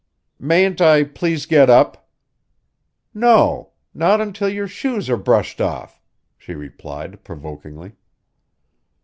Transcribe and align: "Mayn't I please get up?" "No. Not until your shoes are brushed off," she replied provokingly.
"Mayn't 0.39 0.81
I 0.81 1.03
please 1.03 1.45
get 1.45 1.69
up?" 1.69 2.09
"No. 3.13 3.73
Not 3.93 4.19
until 4.19 4.49
your 4.49 4.67
shoes 4.67 5.11
are 5.11 5.15
brushed 5.15 5.61
off," 5.61 6.01
she 6.39 6.55
replied 6.55 7.23
provokingly. 7.23 7.91